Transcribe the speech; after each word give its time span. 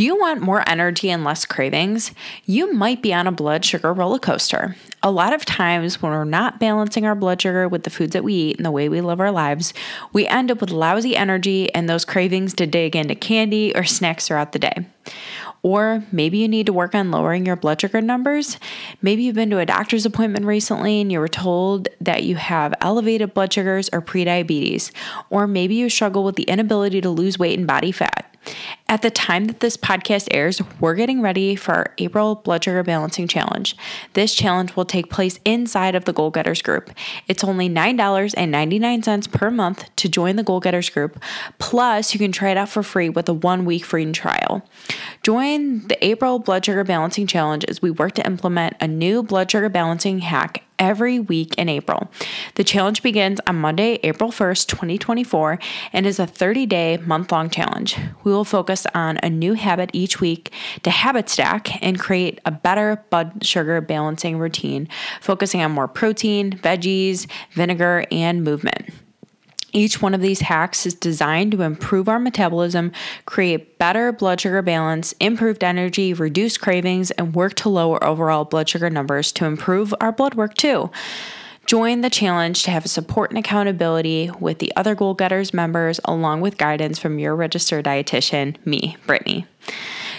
Do 0.00 0.06
you 0.06 0.18
want 0.18 0.40
more 0.40 0.66
energy 0.66 1.10
and 1.10 1.24
less 1.24 1.44
cravings? 1.44 2.12
You 2.46 2.72
might 2.72 3.02
be 3.02 3.12
on 3.12 3.26
a 3.26 3.32
blood 3.32 3.66
sugar 3.66 3.92
roller 3.92 4.18
coaster. 4.18 4.74
A 5.02 5.10
lot 5.10 5.34
of 5.34 5.44
times, 5.44 6.00
when 6.00 6.10
we're 6.10 6.24
not 6.24 6.58
balancing 6.58 7.04
our 7.04 7.14
blood 7.14 7.42
sugar 7.42 7.68
with 7.68 7.82
the 7.82 7.90
foods 7.90 8.14
that 8.14 8.24
we 8.24 8.32
eat 8.32 8.56
and 8.56 8.64
the 8.64 8.70
way 8.70 8.88
we 8.88 9.02
live 9.02 9.20
our 9.20 9.30
lives, 9.30 9.74
we 10.14 10.26
end 10.26 10.50
up 10.50 10.62
with 10.62 10.70
lousy 10.70 11.14
energy 11.14 11.70
and 11.74 11.86
those 11.86 12.06
cravings 12.06 12.54
to 12.54 12.66
dig 12.66 12.96
into 12.96 13.14
candy 13.14 13.76
or 13.76 13.84
snacks 13.84 14.28
throughout 14.28 14.52
the 14.52 14.58
day. 14.58 14.86
Or 15.62 16.04
maybe 16.10 16.38
you 16.38 16.48
need 16.48 16.66
to 16.66 16.72
work 16.72 16.94
on 16.94 17.10
lowering 17.10 17.46
your 17.46 17.56
blood 17.56 17.80
sugar 17.80 18.00
numbers. 18.00 18.58
Maybe 19.02 19.24
you've 19.24 19.34
been 19.34 19.50
to 19.50 19.58
a 19.58 19.66
doctor's 19.66 20.06
appointment 20.06 20.46
recently 20.46 21.00
and 21.00 21.12
you 21.12 21.20
were 21.20 21.28
told 21.28 21.88
that 22.00 22.24
you 22.24 22.36
have 22.36 22.74
elevated 22.80 23.34
blood 23.34 23.52
sugars 23.52 23.90
or 23.92 24.00
prediabetes. 24.00 24.90
Or 25.28 25.46
maybe 25.46 25.74
you 25.74 25.90
struggle 25.90 26.24
with 26.24 26.36
the 26.36 26.44
inability 26.44 27.00
to 27.02 27.10
lose 27.10 27.38
weight 27.38 27.58
and 27.58 27.66
body 27.66 27.92
fat. 27.92 28.26
At 28.88 29.02
the 29.02 29.10
time 29.10 29.44
that 29.44 29.60
this 29.60 29.76
podcast 29.76 30.28
airs, 30.30 30.62
we're 30.80 30.94
getting 30.94 31.20
ready 31.20 31.54
for 31.54 31.74
our 31.74 31.94
April 31.98 32.36
Blood 32.36 32.64
Sugar 32.64 32.82
Balancing 32.82 33.28
Challenge. 33.28 33.76
This 34.14 34.34
challenge 34.34 34.74
will 34.74 34.86
take 34.86 35.10
place 35.10 35.38
inside 35.44 35.94
of 35.94 36.06
the 36.06 36.12
Goal 36.12 36.30
Getters 36.30 36.62
group. 36.62 36.90
It's 37.28 37.44
only 37.44 37.68
$9.99 37.68 39.30
per 39.30 39.50
month 39.50 39.94
to 39.96 40.08
join 40.08 40.36
the 40.36 40.42
Goal 40.42 40.58
Getters 40.58 40.88
group, 40.88 41.22
plus, 41.58 42.14
you 42.14 42.18
can 42.18 42.32
try 42.32 42.50
it 42.50 42.56
out 42.56 42.70
for 42.70 42.82
free 42.82 43.10
with 43.10 43.28
a 43.28 43.34
one 43.34 43.64
week 43.64 43.84
free 43.84 44.10
trial. 44.10 44.66
Join 45.22 45.49
the 45.58 45.98
April 46.00 46.38
Blood 46.38 46.64
Sugar 46.64 46.84
Balancing 46.84 47.26
Challenge 47.26 47.64
is 47.66 47.82
we 47.82 47.90
work 47.90 48.12
to 48.12 48.24
implement 48.24 48.76
a 48.80 48.86
new 48.86 49.20
blood 49.20 49.50
sugar 49.50 49.68
balancing 49.68 50.20
hack 50.20 50.62
every 50.78 51.18
week 51.18 51.56
in 51.58 51.68
April. 51.68 52.08
The 52.54 52.62
challenge 52.62 53.02
begins 53.02 53.40
on 53.48 53.56
Monday, 53.56 53.98
April 54.04 54.30
1st, 54.30 54.68
2024, 54.68 55.58
and 55.92 56.06
is 56.06 56.20
a 56.20 56.26
30 56.26 56.66
day, 56.66 56.98
month 56.98 57.32
long 57.32 57.50
challenge. 57.50 57.96
We 58.22 58.30
will 58.30 58.44
focus 58.44 58.86
on 58.94 59.18
a 59.24 59.28
new 59.28 59.54
habit 59.54 59.90
each 59.92 60.20
week 60.20 60.52
to 60.84 60.90
habit 60.90 61.28
stack 61.28 61.82
and 61.82 61.98
create 61.98 62.38
a 62.44 62.52
better 62.52 63.04
blood 63.10 63.44
sugar 63.44 63.80
balancing 63.80 64.38
routine, 64.38 64.88
focusing 65.20 65.62
on 65.62 65.72
more 65.72 65.88
protein, 65.88 66.52
veggies, 66.52 67.28
vinegar, 67.50 68.04
and 68.12 68.44
movement. 68.44 68.89
Each 69.72 70.02
one 70.02 70.14
of 70.14 70.20
these 70.20 70.40
hacks 70.40 70.86
is 70.86 70.94
designed 70.94 71.52
to 71.52 71.62
improve 71.62 72.08
our 72.08 72.18
metabolism, 72.18 72.92
create 73.24 73.78
better 73.78 74.12
blood 74.12 74.40
sugar 74.40 74.62
balance, 74.62 75.12
improved 75.20 75.62
energy, 75.62 76.12
reduce 76.12 76.58
cravings, 76.58 77.10
and 77.12 77.34
work 77.34 77.54
to 77.54 77.68
lower 77.68 78.02
overall 78.02 78.44
blood 78.44 78.68
sugar 78.68 78.90
numbers 78.90 79.32
to 79.32 79.44
improve 79.44 79.94
our 80.00 80.12
blood 80.12 80.34
work 80.34 80.54
too. 80.54 80.90
Join 81.66 82.00
the 82.00 82.10
challenge 82.10 82.64
to 82.64 82.72
have 82.72 82.86
support 82.86 83.30
and 83.30 83.38
accountability 83.38 84.30
with 84.40 84.58
the 84.58 84.72
other 84.74 84.96
Goal 84.96 85.14
Getters 85.14 85.54
members, 85.54 86.00
along 86.04 86.40
with 86.40 86.58
guidance 86.58 86.98
from 86.98 87.20
your 87.20 87.36
registered 87.36 87.84
dietitian, 87.84 88.56
me, 88.66 88.96
Brittany. 89.06 89.46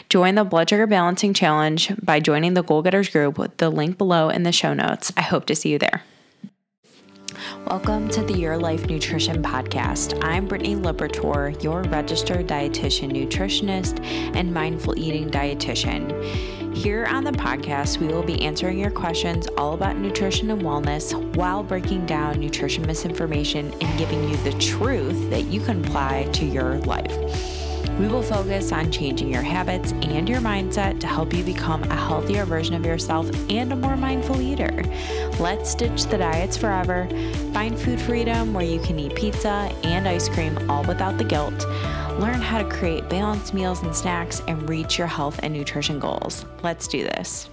Join 0.08 0.36
the 0.36 0.46
Blood 0.46 0.70
Sugar 0.70 0.88
Balancing 0.88 1.34
Challenge 1.34 1.94
by 2.02 2.22
joining 2.22 2.54
the 2.54 2.64
Goal 2.64 2.82
Getters 2.82 3.10
group 3.10 3.38
with 3.38 3.58
the 3.58 3.70
link 3.70 3.98
below 3.98 4.30
in 4.30 4.44
the 4.44 4.52
show 4.54 4.74
notes. 4.74 5.12
I 5.18 5.22
hope 5.22 5.46
to 5.48 5.56
see 5.56 5.70
you 5.70 5.80
there. 5.80 6.04
Welcome 7.68 8.10
to 8.10 8.24
the 8.24 8.38
Your 8.38 8.58
Life 8.58 8.88
Nutrition 8.88 9.42
Podcast. 9.42 10.18
I'm 10.24 10.48
Brittany 10.48 10.76
Libertor, 10.76 11.62
your 11.64 11.84
registered 11.84 12.48
dietitian, 12.48 13.12
nutritionist, 13.12 14.04
and 14.36 14.54
mindful 14.54 14.98
eating 14.98 15.30
dietitian. 15.30 16.24
Here 16.76 17.06
on 17.06 17.24
the 17.24 17.32
podcast, 17.32 17.98
we 17.98 18.08
will 18.08 18.24
be 18.24 18.42
answering 18.44 18.78
your 18.80 18.92
questions 18.92 19.48
all 19.58 19.74
about 19.74 19.98
nutrition 19.98 20.52
and 20.52 20.62
wellness 20.62 21.14
while 21.36 21.64
breaking 21.64 22.06
down 22.06 22.40
nutrition 22.40 22.86
misinformation 22.86 23.74
and 23.82 23.98
giving 23.98 24.30
you 24.30 24.38
the 24.38 24.54
truth 24.60 25.30
that 25.30 25.46
you 25.46 25.62
can 25.62 25.84
apply 25.84 26.30
to 26.34 26.46
your 26.46 26.78
life. 26.80 27.61
We 28.02 28.08
will 28.08 28.24
focus 28.24 28.72
on 28.72 28.92
changing 28.92 29.32
your 29.32 29.44
habits 29.44 29.92
and 29.92 30.28
your 30.28 30.40
mindset 30.40 31.00
to 31.02 31.08
help 31.08 31.36
you 31.36 31.44
become 31.44 31.84
a 31.84 31.96
healthier 31.96 32.46
version 32.46 32.74
of 32.74 32.84
yourself 32.84 33.30
and 33.48 33.72
a 33.72 33.76
more 33.76 33.96
mindful 33.96 34.42
eater. 34.42 34.84
Let's 35.40 35.76
ditch 35.76 36.06
the 36.06 36.18
diets 36.18 36.58
forever, 36.58 37.08
find 37.54 37.78
food 37.78 38.02
freedom 38.02 38.56
where 38.56 38.66
you 38.66 38.80
can 38.80 38.98
eat 38.98 39.14
pizza 39.14 39.72
and 39.84 40.08
ice 40.08 40.28
cream 40.30 40.58
all 40.68 40.84
without 40.86 41.20
the 41.20 41.24
guilt. 41.24 41.64
Learn 42.20 42.42
how 42.42 42.58
to 42.58 42.68
create 42.68 43.08
balanced 43.08 43.54
meals 43.54 43.84
and 43.84 43.96
snacks 43.96 44.42
and 44.48 44.68
reach 44.68 44.98
your 44.98 45.06
health 45.06 45.40
and 45.44 45.54
nutrition 45.54 46.00
goals. 46.00 46.46
Let's 46.64 46.88
do 46.88 47.04
this. 47.04 47.52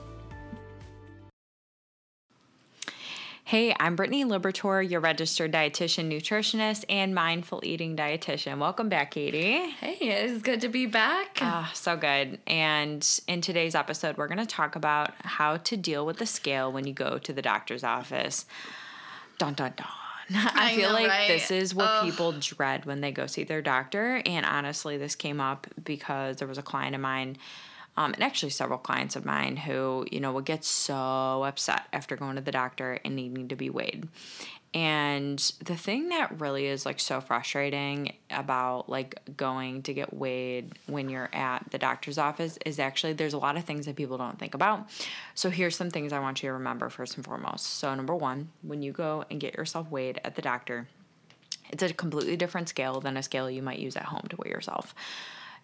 Hey, 3.48 3.74
I'm 3.80 3.96
Brittany 3.96 4.26
Libertor, 4.26 4.86
your 4.86 5.00
registered 5.00 5.52
dietitian, 5.52 6.12
nutritionist, 6.12 6.84
and 6.90 7.14
mindful 7.14 7.62
eating 7.64 7.96
dietitian. 7.96 8.58
Welcome 8.58 8.90
back, 8.90 9.12
Katie. 9.12 9.70
Hey, 9.70 9.96
it's 10.02 10.42
good 10.42 10.60
to 10.60 10.68
be 10.68 10.84
back. 10.84 11.38
Ah, 11.40 11.70
so 11.72 11.96
good. 11.96 12.40
And 12.46 13.08
in 13.26 13.40
today's 13.40 13.74
episode, 13.74 14.18
we're 14.18 14.28
going 14.28 14.36
to 14.36 14.44
talk 14.44 14.76
about 14.76 15.14
how 15.20 15.56
to 15.56 15.78
deal 15.78 16.04
with 16.04 16.18
the 16.18 16.26
scale 16.26 16.70
when 16.70 16.86
you 16.86 16.92
go 16.92 17.16
to 17.16 17.32
the 17.32 17.40
doctor's 17.40 17.84
office. 17.84 18.44
Dun 19.38 19.54
dun 19.54 19.72
dun. 19.78 19.86
I, 20.30 20.72
I 20.72 20.76
feel 20.76 20.90
know, 20.90 20.96
like 20.96 21.08
right? 21.08 21.28
this 21.28 21.50
is 21.50 21.74
what 21.74 21.88
Ugh. 21.88 22.04
people 22.04 22.32
dread 22.32 22.84
when 22.84 23.00
they 23.00 23.12
go 23.12 23.26
see 23.26 23.44
their 23.44 23.62
doctor. 23.62 24.20
And 24.26 24.44
honestly, 24.44 24.98
this 24.98 25.14
came 25.14 25.40
up 25.40 25.66
because 25.82 26.36
there 26.36 26.48
was 26.48 26.58
a 26.58 26.62
client 26.62 26.94
of 26.94 27.00
mine, 27.00 27.38
um, 27.98 28.14
and 28.14 28.22
actually 28.22 28.50
several 28.50 28.78
clients 28.78 29.16
of 29.16 29.24
mine, 29.24 29.56
who, 29.56 30.06
you 30.12 30.20
know, 30.20 30.30
would 30.30 30.44
get 30.44 30.64
so 30.64 31.42
upset 31.42 31.82
after 31.92 32.14
going 32.14 32.36
to 32.36 32.40
the 32.40 32.52
doctor 32.52 33.00
and 33.04 33.16
needing 33.16 33.48
to 33.48 33.56
be 33.56 33.70
weighed. 33.70 34.06
And 34.72 35.40
the 35.64 35.74
thing 35.74 36.10
that 36.10 36.40
really 36.40 36.66
is 36.66 36.86
like 36.86 37.00
so 37.00 37.20
frustrating 37.20 38.12
about 38.30 38.88
like 38.88 39.18
going 39.36 39.82
to 39.82 39.92
get 39.92 40.14
weighed 40.14 40.78
when 40.86 41.08
you're 41.08 41.28
at 41.32 41.68
the 41.72 41.78
doctor's 41.78 42.18
office 42.18 42.56
is 42.64 42.78
actually 42.78 43.14
there's 43.14 43.32
a 43.32 43.38
lot 43.38 43.56
of 43.56 43.64
things 43.64 43.86
that 43.86 43.96
people 43.96 44.16
don't 44.16 44.38
think 44.38 44.54
about. 44.54 44.88
So 45.34 45.50
here's 45.50 45.74
some 45.74 45.90
things 45.90 46.12
I 46.12 46.20
want 46.20 46.40
you 46.40 46.50
to 46.50 46.52
remember 46.52 46.90
first 46.90 47.16
and 47.16 47.24
foremost. 47.24 47.66
So 47.66 47.92
number 47.96 48.14
1, 48.14 48.48
when 48.62 48.80
you 48.80 48.92
go 48.92 49.24
and 49.28 49.40
get 49.40 49.56
yourself 49.56 49.90
weighed 49.90 50.20
at 50.22 50.36
the 50.36 50.42
doctor, 50.42 50.86
it's 51.70 51.82
a 51.82 51.92
completely 51.92 52.36
different 52.36 52.68
scale 52.68 53.00
than 53.00 53.16
a 53.16 53.24
scale 53.24 53.50
you 53.50 53.62
might 53.62 53.80
use 53.80 53.96
at 53.96 54.04
home 54.04 54.26
to 54.30 54.36
weigh 54.36 54.50
yourself. 54.50 54.94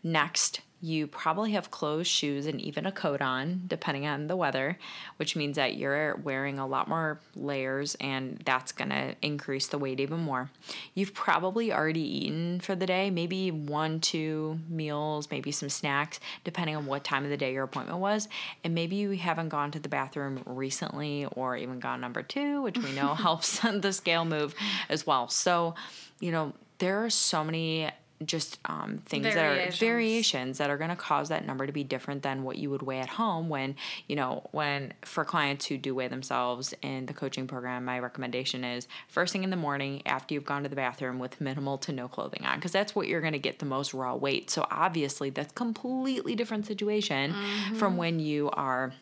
Next, 0.02 0.60
you 0.84 1.06
probably 1.06 1.52
have 1.52 1.70
clothes, 1.70 2.06
shoes, 2.06 2.44
and 2.44 2.60
even 2.60 2.84
a 2.84 2.92
coat 2.92 3.22
on, 3.22 3.62
depending 3.66 4.06
on 4.06 4.26
the 4.26 4.36
weather, 4.36 4.78
which 5.16 5.34
means 5.34 5.56
that 5.56 5.76
you're 5.76 6.16
wearing 6.16 6.58
a 6.58 6.66
lot 6.66 6.88
more 6.88 7.18
layers 7.34 7.94
and 8.00 8.38
that's 8.44 8.70
gonna 8.70 9.14
increase 9.22 9.68
the 9.68 9.78
weight 9.78 9.98
even 9.98 10.20
more. 10.20 10.50
You've 10.92 11.14
probably 11.14 11.72
already 11.72 12.26
eaten 12.26 12.60
for 12.60 12.74
the 12.74 12.84
day, 12.84 13.08
maybe 13.08 13.50
one, 13.50 13.98
two 13.98 14.58
meals, 14.68 15.30
maybe 15.30 15.50
some 15.52 15.70
snacks, 15.70 16.20
depending 16.44 16.76
on 16.76 16.84
what 16.84 17.02
time 17.02 17.24
of 17.24 17.30
the 17.30 17.38
day 17.38 17.54
your 17.54 17.64
appointment 17.64 18.00
was. 18.00 18.28
And 18.62 18.74
maybe 18.74 18.96
you 18.96 19.12
haven't 19.12 19.48
gone 19.48 19.70
to 19.70 19.78
the 19.78 19.88
bathroom 19.88 20.42
recently 20.44 21.24
or 21.34 21.56
even 21.56 21.80
gone 21.80 22.02
number 22.02 22.22
two, 22.22 22.60
which 22.60 22.76
we 22.76 22.92
know 22.92 23.14
helps 23.14 23.58
the 23.60 23.92
scale 23.92 24.26
move 24.26 24.54
as 24.90 25.06
well. 25.06 25.28
So, 25.30 25.76
you 26.20 26.30
know, 26.30 26.52
there 26.76 27.02
are 27.02 27.10
so 27.10 27.42
many 27.42 27.88
just 28.26 28.58
um, 28.64 28.98
things 29.06 29.24
that 29.24 29.36
are 29.36 29.54
Variations. 29.54 29.78
variations 29.78 30.58
that 30.58 30.70
are 30.70 30.76
going 30.76 30.90
to 30.90 30.96
cause 30.96 31.28
that 31.28 31.46
number 31.46 31.66
to 31.66 31.72
be 31.72 31.84
different 31.84 32.22
than 32.22 32.42
what 32.42 32.56
you 32.56 32.70
would 32.70 32.82
weigh 32.82 33.00
at 33.00 33.08
home 33.08 33.48
when 33.48 33.76
you 34.08 34.16
know 34.16 34.48
when 34.52 34.92
for 35.02 35.24
clients 35.24 35.66
who 35.66 35.78
do 35.78 35.94
weigh 35.94 36.08
themselves 36.08 36.74
in 36.82 37.06
the 37.06 37.14
coaching 37.14 37.46
program 37.46 37.84
my 37.84 37.98
recommendation 37.98 38.64
is 38.64 38.88
first 39.08 39.32
thing 39.32 39.44
in 39.44 39.50
the 39.50 39.56
morning 39.56 40.02
after 40.06 40.34
you've 40.34 40.44
gone 40.44 40.62
to 40.62 40.68
the 40.68 40.76
bathroom 40.76 41.18
with 41.18 41.40
minimal 41.40 41.78
to 41.78 41.92
no 41.92 42.08
clothing 42.08 42.44
on 42.44 42.56
because 42.56 42.72
that's 42.72 42.94
what 42.94 43.08
you're 43.08 43.20
going 43.20 43.32
to 43.32 43.38
get 43.38 43.58
the 43.58 43.66
most 43.66 43.94
raw 43.94 44.14
weight 44.14 44.50
so 44.50 44.66
obviously 44.70 45.30
that's 45.30 45.52
completely 45.52 46.34
different 46.34 46.66
situation 46.66 47.34
from 47.76 47.96
when 47.96 48.20
you 48.20 48.50
are 48.50 48.92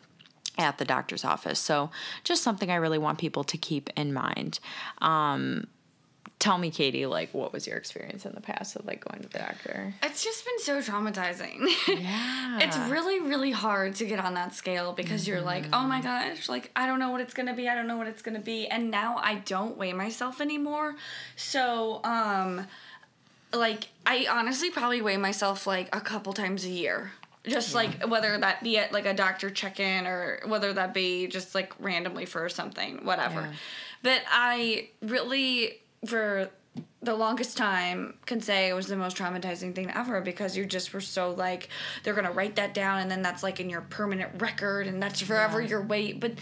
at 0.57 0.77
the 0.77 0.85
doctor's 0.85 1.25
office. 1.25 1.59
So, 1.59 1.89
just 2.23 2.43
something 2.43 2.69
I 2.69 2.75
really 2.75 2.97
want 2.97 3.17
people 3.17 3.43
to 3.45 3.57
keep 3.57 3.89
in 3.95 4.13
mind. 4.13 4.59
Um, 5.01 5.67
tell 6.43 6.57
me, 6.57 6.69
Katie, 6.69 7.05
like, 7.05 7.33
what 7.33 7.53
was 7.53 7.65
your 7.65 7.77
experience 7.77 8.25
in 8.25 8.33
the 8.35 8.41
past 8.41 8.75
of 8.75 8.85
like 8.85 9.05
going 9.09 9.23
to 9.23 9.29
the 9.29 9.39
doctor? 9.39 9.93
It's 10.03 10.25
just 10.25 10.43
been 10.43 10.59
so 10.59 10.91
traumatizing. 10.91 11.69
Yeah. 12.03 12.59
it's 12.59 12.77
really, 12.91 13.21
really 13.21 13.51
hard 13.51 13.95
to 13.95 14.05
get 14.05 14.19
on 14.19 14.33
that 14.33 14.53
scale 14.53 14.91
because 14.91 15.25
you're 15.25 15.41
like, 15.41 15.63
oh 15.71 15.83
my 15.83 16.01
gosh, 16.01 16.49
like, 16.49 16.69
I 16.75 16.85
don't 16.85 16.99
know 16.99 17.11
what 17.11 17.21
it's 17.21 17.33
gonna 17.33 17.53
be. 17.53 17.69
I 17.69 17.75
don't 17.75 17.87
know 17.87 17.95
what 17.95 18.07
it's 18.07 18.21
gonna 18.21 18.41
be. 18.41 18.67
And 18.67 18.91
now 18.91 19.17
I 19.17 19.35
don't 19.35 19.77
weigh 19.77 19.93
myself 19.93 20.41
anymore. 20.41 20.95
So, 21.37 22.01
um, 22.03 22.67
like, 23.53 23.87
I 24.05 24.27
honestly 24.29 24.69
probably 24.69 25.01
weigh 25.01 25.17
myself 25.17 25.65
like 25.65 25.95
a 25.95 26.01
couple 26.01 26.33
times 26.33 26.65
a 26.65 26.69
year. 26.69 27.11
Just 27.45 27.73
like 27.75 28.07
whether 28.07 28.37
that 28.37 28.63
be 28.63 28.77
at 28.77 28.91
like 28.93 29.05
a 29.05 29.13
doctor 29.13 29.49
check 29.49 29.79
in 29.79 30.07
or 30.07 30.39
whether 30.45 30.71
that 30.73 30.93
be 30.93 31.27
just 31.27 31.53
like 31.53 31.73
randomly 31.79 32.25
for 32.25 32.47
something, 32.49 33.05
whatever. 33.05 33.41
Yeah. 33.41 33.53
But 34.01 34.21
I 34.29 34.89
really, 35.01 35.79
for 36.05 36.49
the 37.01 37.13
longest 37.13 37.57
time, 37.57 38.15
can 38.25 38.39
say 38.41 38.69
it 38.69 38.73
was 38.73 38.87
the 38.87 38.95
most 38.95 39.17
traumatizing 39.17 39.75
thing 39.75 39.91
ever 39.91 40.21
because 40.21 40.55
you 40.55 40.65
just 40.65 40.93
were 40.93 41.01
so 41.01 41.31
like, 41.31 41.69
they're 42.03 42.13
gonna 42.13 42.31
write 42.31 42.55
that 42.55 42.73
down 42.73 42.99
and 43.01 43.11
then 43.11 43.21
that's 43.21 43.43
like 43.43 43.59
in 43.59 43.69
your 43.69 43.81
permanent 43.81 44.41
record 44.41 44.87
and 44.87 45.01
that's 45.03 45.21
forever 45.21 45.61
your 45.61 45.81
weight. 45.81 46.19
But 46.19 46.33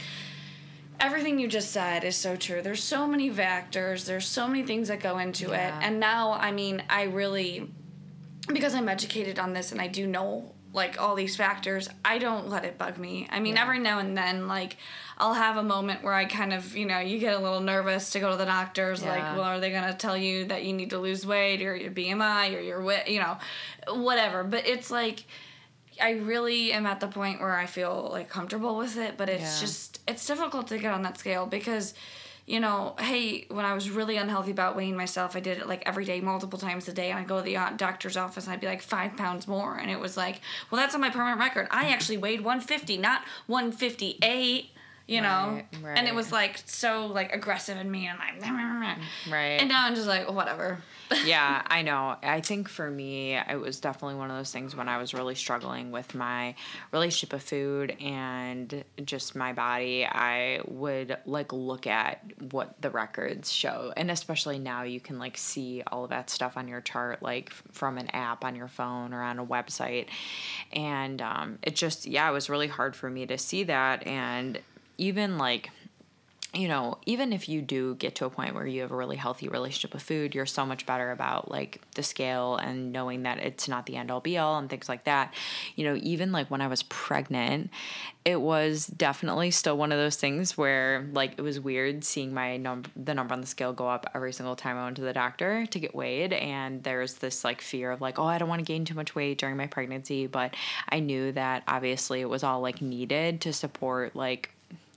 everything 0.99 1.39
you 1.39 1.47
just 1.47 1.71
said 1.71 2.03
is 2.03 2.15
so 2.15 2.35
true. 2.35 2.61
There's 2.61 2.83
so 2.83 3.07
many 3.07 3.29
factors, 3.29 4.05
there's 4.05 4.27
so 4.27 4.47
many 4.47 4.63
things 4.63 4.87
that 4.89 4.99
go 4.99 5.17
into 5.17 5.49
Yeah. 5.49 5.79
it. 5.79 5.83
And 5.83 5.99
now, 5.99 6.33
I 6.33 6.51
mean, 6.51 6.83
I 6.89 7.03
really, 7.03 7.69
because 8.47 8.75
I'm 8.75 8.87
educated 8.87 9.39
on 9.39 9.53
this 9.53 9.71
and 9.71 9.81
I 9.81 9.87
do 9.87 10.05
know 10.05 10.53
like 10.73 11.01
all 11.01 11.15
these 11.15 11.35
factors, 11.35 11.89
I 12.05 12.17
don't 12.17 12.47
let 12.47 12.63
it 12.63 12.77
bug 12.77 12.97
me. 12.97 13.27
I 13.29 13.39
mean, 13.39 13.55
Yeah. 13.55 13.63
every 13.63 13.79
now 13.79 13.99
and 13.99 14.17
then, 14.17 14.47
like, 14.47 14.77
I'll 15.17 15.33
have 15.33 15.57
a 15.57 15.63
moment 15.63 16.01
where 16.03 16.13
I 16.13 16.25
kind 16.25 16.53
of, 16.53 16.75
you 16.75 16.85
know, 16.85 16.99
you 16.99 17.19
get 17.19 17.33
a 17.35 17.39
little 17.39 17.59
nervous 17.59 18.11
to 18.11 18.19
go 18.19 18.31
to 18.31 18.37
the 18.37 18.45
doctors. 18.45 19.03
Like, 19.03 19.23
well, 19.35 19.43
are 19.43 19.59
they 19.59 19.69
going 19.69 19.83
to 19.83 19.93
tell 19.93 20.15
you 20.17 20.45
that 20.45 20.63
you 20.63 20.73
need 20.73 20.91
to 20.91 20.97
lose 20.97 21.25
weight 21.25 21.61
or 21.61 21.75
your 21.75 21.91
BMI 21.91 22.55
or 22.55 22.61
your 22.61 22.81
weight, 22.81 23.07
you 23.07 23.19
know, 23.19 23.37
whatever. 23.93 24.43
But 24.43 24.65
it's 24.65 24.89
like, 24.89 25.25
I 26.01 26.11
really 26.11 26.71
am 26.71 26.85
at 26.87 26.99
the 27.01 27.07
point 27.07 27.41
where 27.41 27.53
I 27.55 27.65
feel 27.65 28.09
like 28.11 28.29
comfortable 28.29 28.77
with 28.77 28.97
it, 28.97 29.15
but 29.17 29.29
it's 29.29 29.41
Yeah. 29.43 29.59
just, 29.59 29.99
it's 30.07 30.25
difficult 30.25 30.67
to 30.69 30.77
get 30.79 30.93
on 30.93 31.03
that 31.03 31.17
scale 31.17 31.45
because 31.45 31.93
you 32.45 32.59
know, 32.59 32.95
hey, 32.99 33.45
when 33.49 33.65
I 33.65 33.73
was 33.73 33.89
really 33.89 34.17
unhealthy 34.17 34.51
about 34.51 34.75
weighing 34.75 34.97
myself, 34.97 35.35
I 35.35 35.39
did 35.39 35.59
it 35.59 35.67
like 35.67 35.83
every 35.85 36.05
day, 36.05 36.21
multiple 36.21 36.57
times 36.57 36.87
a 36.87 36.93
day. 36.93 37.11
And 37.11 37.19
I'd 37.19 37.27
go 37.27 37.37
to 37.37 37.43
the 37.43 37.57
uh, 37.57 37.71
doctor's 37.71 38.17
office 38.17 38.45
and 38.45 38.53
I'd 38.53 38.61
be 38.61 38.67
like 38.67 38.81
five 38.81 39.15
pounds 39.15 39.47
more. 39.47 39.77
And 39.77 39.91
it 39.91 39.99
was 39.99 40.17
like, 40.17 40.41
well, 40.69 40.81
that's 40.81 40.95
on 40.95 41.01
my 41.01 41.09
permanent 41.09 41.39
record. 41.39 41.67
I 41.71 41.89
actually 41.89 42.17
weighed 42.17 42.41
150, 42.41 42.97
not 42.97 43.21
158, 43.47 44.69
you 45.07 45.21
know? 45.21 45.61
Right, 45.81 45.97
And 45.97 46.07
it 46.07 46.15
was 46.15 46.31
like 46.31 46.61
so 46.65 47.07
like 47.07 47.33
aggressive 47.33 47.77
in 47.77 47.89
me. 47.89 48.07
And 48.07 48.17
like, 48.19 48.41
Right. 49.29 49.59
and 49.59 49.69
now 49.69 49.85
I'm 49.85 49.95
just 49.95 50.07
like, 50.07 50.31
whatever. 50.31 50.79
yeah, 51.25 51.61
I 51.67 51.81
know. 51.81 52.15
I 52.23 52.39
think 52.39 52.69
for 52.69 52.89
me, 52.89 53.35
it 53.35 53.59
was 53.59 53.81
definitely 53.81 54.15
one 54.15 54.31
of 54.31 54.37
those 54.37 54.51
things 54.51 54.75
when 54.75 54.87
I 54.87 54.97
was 54.97 55.13
really 55.13 55.35
struggling 55.35 55.91
with 55.91 56.15
my 56.15 56.55
relationship 56.93 57.33
with 57.33 57.43
food 57.43 57.97
and 57.99 58.83
just 59.03 59.35
my 59.35 59.51
body. 59.51 60.05
I 60.05 60.61
would 60.65 61.17
like 61.25 61.51
look 61.51 61.85
at 61.85 62.23
what 62.51 62.81
the 62.81 62.89
records 62.89 63.51
show, 63.51 63.91
and 63.97 64.09
especially 64.09 64.57
now 64.57 64.83
you 64.83 65.01
can 65.01 65.19
like 65.19 65.37
see 65.37 65.83
all 65.91 66.05
of 66.05 66.11
that 66.11 66.29
stuff 66.29 66.55
on 66.55 66.69
your 66.69 66.79
chart, 66.79 67.21
like 67.21 67.51
from 67.73 67.97
an 67.97 68.09
app 68.11 68.45
on 68.45 68.55
your 68.55 68.69
phone 68.69 69.13
or 69.13 69.21
on 69.21 69.37
a 69.37 69.45
website, 69.45 70.07
and 70.71 71.21
um, 71.21 71.59
it 71.61 71.75
just 71.75 72.05
yeah, 72.05 72.29
it 72.29 72.33
was 72.33 72.49
really 72.49 72.67
hard 72.67 72.95
for 72.95 73.09
me 73.09 73.25
to 73.25 73.37
see 73.37 73.63
that, 73.63 74.07
and 74.07 74.59
even 75.01 75.37
like 75.37 75.71
you 76.53 76.67
know, 76.67 76.97
even 77.05 77.31
if 77.31 77.47
you 77.47 77.61
do 77.61 77.95
get 77.95 78.15
to 78.15 78.25
a 78.25 78.29
point 78.29 78.53
where 78.53 78.67
you 78.67 78.81
have 78.81 78.91
a 78.91 78.95
really 78.95 79.15
healthy 79.15 79.47
relationship 79.47 79.93
with 79.93 80.03
food, 80.03 80.35
you're 80.35 80.45
so 80.45 80.65
much 80.65 80.85
better 80.85 81.11
about 81.11 81.49
like 81.49 81.81
the 81.95 82.03
scale 82.03 82.57
and 82.57 82.91
knowing 82.91 83.23
that 83.23 83.37
it's 83.37 83.69
not 83.69 83.85
the 83.85 83.95
end 83.95 84.11
all 84.11 84.19
be 84.19 84.37
all 84.37 84.57
and 84.57 84.69
things 84.69 84.89
like 84.89 85.05
that. 85.05 85.33
You 85.77 85.85
know, 85.85 85.97
even 86.01 86.33
like 86.33 86.51
when 86.51 86.59
I 86.59 86.67
was 86.67 86.83
pregnant, 86.83 87.69
it 88.25 88.41
was 88.41 88.85
definitely 88.87 89.49
still 89.51 89.77
one 89.77 89.93
of 89.93 89.97
those 89.97 90.17
things 90.17 90.57
where 90.57 91.07
like 91.13 91.35
it 91.37 91.41
was 91.41 91.57
weird 91.57 92.03
seeing 92.03 92.33
my 92.33 92.57
number 92.57 92.89
the 92.97 93.13
number 93.13 93.33
on 93.33 93.39
the 93.39 93.47
scale 93.47 93.71
go 93.71 93.87
up 93.87 94.11
every 94.13 94.33
single 94.33 94.57
time 94.57 94.75
I 94.75 94.83
went 94.83 94.97
to 94.97 95.03
the 95.03 95.13
doctor 95.13 95.65
to 95.65 95.79
get 95.79 95.95
weighed 95.95 96.33
and 96.33 96.83
there's 96.83 97.15
this 97.15 97.45
like 97.45 97.61
fear 97.61 97.91
of 97.91 98.01
like 98.01 98.19
oh 98.19 98.25
I 98.25 98.37
don't 98.37 98.49
want 98.49 98.59
to 98.59 98.65
gain 98.65 98.83
too 98.83 98.93
much 98.93 99.15
weight 99.15 99.37
during 99.39 99.57
my 99.57 99.67
pregnancy 99.67 100.27
but 100.27 100.53
I 100.89 100.99
knew 100.99 101.31
that 101.31 101.63
obviously 101.67 102.21
it 102.21 102.29
was 102.29 102.43
all 102.43 102.61
like 102.61 102.81
needed 102.81 103.41
to 103.41 103.53
support 103.53 104.15
like 104.15 104.51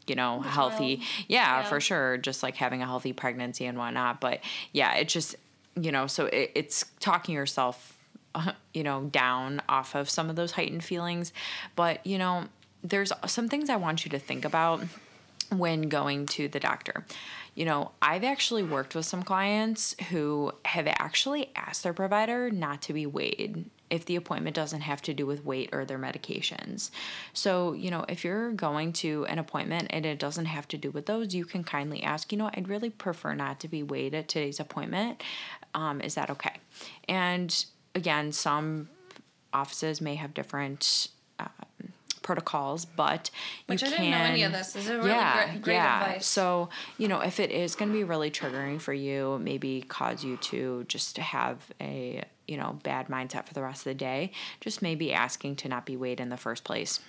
you 0.07 0.15
know, 0.15 0.41
healthy. 0.41 1.03
Yeah, 1.29 1.61
Yeah. 1.61 1.63
for 1.65 1.81
sure. 1.81 2.17
Just 2.19 2.43
like 2.43 2.57
having 2.57 2.83
a 2.83 2.87
healthy 2.87 3.13
pregnancy 3.13 3.67
and 3.67 3.79
whatnot. 3.79 4.21
But 4.21 4.41
yeah, 4.73 4.95
it 4.95 5.09
just, 5.09 5.37
you 5.81 5.93
know, 5.93 6.07
so 6.07 6.27
it, 6.27 6.53
it's 6.55 6.85
talking 7.01 7.35
yourself, 7.35 7.97
uh, 8.35 8.53
you 8.75 8.83
know, 8.83 9.05
down 9.05 9.63
off 9.69 9.95
of 9.95 10.11
some 10.11 10.31
of 10.31 10.37
those 10.37 10.53
heightened 10.53 10.85
feelings. 10.85 11.33
But, 11.77 12.07
you 12.07 12.19
know, 12.19 12.45
there's 12.83 13.13
some 13.27 13.49
things 13.49 13.71
I 13.71 13.77
want 13.77 14.05
you 14.05 14.11
to 14.11 14.19
think 14.19 14.45
about 14.45 14.83
when 15.51 15.83
going 15.83 16.27
to 16.27 16.49
the 16.49 16.61
doctor. 16.61 17.05
You 17.55 17.65
know, 17.65 17.93
I've 18.03 18.25
actually 18.25 18.63
worked 18.65 18.95
with 18.95 19.07
some 19.07 19.23
clients 19.23 19.95
who 20.11 20.53
have 20.65 20.87
actually 20.89 21.51
asked 21.55 21.83
their 21.85 21.93
provider 21.93 22.51
not 22.51 22.83
to 22.83 22.93
be 22.93 23.07
weighed 23.07 23.71
if 23.95 24.05
the 24.07 24.17
appointment 24.17 24.57
doesn't 24.57 24.81
have 24.81 25.01
to 25.03 25.15
do 25.15 25.25
with 25.25 25.45
weight 25.45 25.69
or 25.73 25.85
their 25.85 25.99
medications. 25.99 26.91
So, 27.33 27.73
you 27.75 27.91
know, 27.91 28.05
if 28.09 28.25
you're 28.25 28.51
going 28.53 28.93
to 29.05 29.25
an 29.27 29.39
appointment 29.39 29.87
and 29.91 30.05
it 30.05 30.19
doesn't 30.19 30.47
have 30.47 30.67
to 30.69 30.77
do 30.77 30.91
with 30.91 31.07
those, 31.07 31.35
you 31.35 31.45
can 31.45 31.63
kindly 31.63 32.03
ask, 32.03 32.33
you 32.33 32.39
know, 32.39 32.51
I'd 32.55 32.69
really 32.69 32.91
prefer 32.91 33.35
not 33.35 33.61
to 33.61 33.69
be 33.69 33.83
weighed 33.83 34.15
at 34.15 34.27
today's 34.29 34.59
appointment. 34.59 35.23
Um, 35.75 36.01
is 36.01 36.15
that 36.17 36.29
okay? 36.31 36.57
And 37.09 37.51
again, 37.95 38.33
some 38.33 38.89
offices 39.53 40.01
may 40.01 40.17
have 40.17 40.35
different 40.35 41.09
um, 41.39 41.49
protocols, 42.23 42.85
but 42.85 43.31
Which 43.67 43.83
you 43.83 43.89
I 43.89 43.91
can. 43.91 44.01
didn't 44.01 44.19
know 44.19 44.25
any 44.25 44.43
of 44.43 44.53
this. 44.53 44.73
This 44.73 44.87
is 44.87 44.91
really 44.91 45.03
great- 45.09 45.63
great 45.63 45.77
advice. 45.77 46.27
So, 46.27 46.69
you 46.99 47.07
know, 47.07 47.21
if 47.21 47.39
it 47.39 47.51
is 47.51 47.77
going 47.77 47.91
to 47.91 47.97
be 47.97 48.03
really 48.03 48.31
triggering 48.31 48.81
for 48.81 48.93
you, 48.93 49.39
maybe 49.43 49.85
cause 49.87 50.25
you 50.25 50.37
to 50.39 50.85
just 50.89 51.19
have 51.19 51.59
a, 51.81 52.25
you 52.47 52.57
know, 52.57 52.79
bad 52.83 53.09
mindset 53.09 53.45
for 53.45 53.55
the 53.55 53.63
rest 53.63 53.81
of 53.81 53.85
the 53.85 53.95
day, 53.95 54.33
just 54.61 54.83
maybe 54.83 55.13
asking 55.13 55.57
to 55.57 55.69
not 55.69 55.87
be 55.87 55.97
weighed 55.97 56.21
in 56.21 56.29
the 56.29 56.37
first 56.37 56.65
place. 56.65 57.01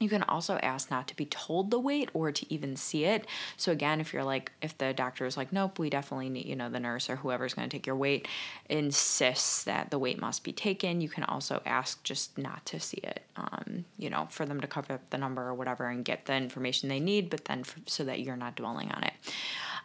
You 0.00 0.08
can 0.08 0.22
also 0.22 0.58
ask 0.58 0.92
not 0.92 1.08
to 1.08 1.16
be 1.16 1.26
told 1.26 1.72
the 1.72 1.78
weight 1.80 2.08
or 2.14 2.30
to 2.30 2.54
even 2.54 2.76
see 2.76 3.04
it. 3.04 3.26
So 3.56 3.72
again, 3.72 4.00
if 4.00 4.12
you're 4.12 4.22
like, 4.22 4.52
if 4.62 4.78
the 4.78 4.92
doctor 4.92 5.26
is 5.26 5.36
like, 5.36 5.52
nope, 5.52 5.78
we 5.80 5.90
definitely 5.90 6.28
need, 6.28 6.46
you 6.46 6.54
know, 6.54 6.70
the 6.70 6.78
nurse 6.78 7.10
or 7.10 7.16
whoever's 7.16 7.54
going 7.54 7.68
to 7.68 7.76
take 7.76 7.84
your 7.84 7.96
weight 7.96 8.28
insists 8.68 9.64
that 9.64 9.90
the 9.90 9.98
weight 9.98 10.20
must 10.20 10.44
be 10.44 10.52
taken, 10.52 11.00
you 11.00 11.08
can 11.08 11.24
also 11.24 11.60
ask 11.66 12.00
just 12.04 12.38
not 12.38 12.64
to 12.66 12.78
see 12.78 12.98
it. 12.98 13.24
Um, 13.36 13.84
you 13.96 14.08
know, 14.08 14.28
for 14.30 14.46
them 14.46 14.60
to 14.60 14.68
cover 14.68 14.92
up 14.92 15.10
the 15.10 15.18
number 15.18 15.42
or 15.42 15.54
whatever 15.54 15.88
and 15.88 16.04
get 16.04 16.26
the 16.26 16.34
information 16.36 16.88
they 16.88 17.00
need, 17.00 17.28
but 17.28 17.46
then 17.46 17.64
for, 17.64 17.80
so 17.86 18.04
that 18.04 18.20
you're 18.20 18.36
not 18.36 18.54
dwelling 18.54 18.92
on 18.92 19.02
it. 19.02 19.14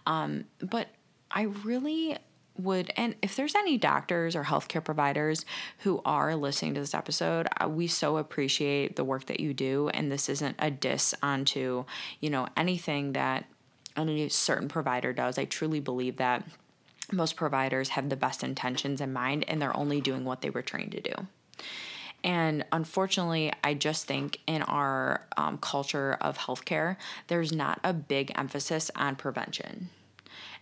Um, 0.06 0.46
but 0.62 0.90
I 1.32 1.44
really 1.64 2.18
would, 2.58 2.92
and 2.96 3.16
if 3.22 3.36
there's 3.36 3.56
any 3.56 3.78
doctors 3.78 4.36
or 4.36 4.44
healthcare 4.44 4.84
providers 4.84 5.46
who 5.80 6.02
are 6.06 6.36
listening 6.36 6.74
to 6.76 6.80
this 6.80 6.94
episode, 6.94 7.48
uh, 7.60 7.68
we 7.68 7.88
so 7.88 8.18
appreciate 8.18 8.96
the 8.96 9.04
work 9.04 9.26
that 9.26 9.40
you 9.40 9.54
do. 9.54 9.90
And 9.90 10.12
this 10.12 10.30
isn't 10.30 10.56
a 10.60 10.70
diss 10.70 11.16
onto, 11.24 11.86
you 12.20 12.30
know, 12.30 12.48
anything 12.56 13.14
that 13.14 13.46
any 13.98 14.30
certain 14.30 14.68
provider 14.68 15.14
does. 15.14 15.38
I 15.38 15.46
truly 15.46 15.80
believe 15.80 16.18
that 16.18 16.48
most 17.12 17.36
providers 17.36 17.90
have 17.90 18.10
the 18.10 18.16
best 18.16 18.44
intentions 18.44 19.02
in 19.02 19.14
mind 19.14 19.46
and 19.48 19.62
they're 19.62 19.76
only 19.76 20.02
doing 20.02 20.24
what 20.24 20.42
they 20.42 20.50
were 20.50 20.62
trained 20.62 20.92
to 20.94 21.02
do. 21.02 21.14
And 22.24 22.64
unfortunately, 22.72 23.52
I 23.64 23.74
just 23.74 24.08
think 24.08 24.40
in 24.48 24.62
our 24.64 25.28
um, 25.36 25.58
culture 25.58 26.18
of 26.22 26.38
healthcare, 26.38 26.96
there's 27.28 27.52
not 27.52 27.80
a 27.84 27.94
big 27.94 28.32
emphasis 28.36 28.90
on 28.96 29.18
prevention. 29.18 29.90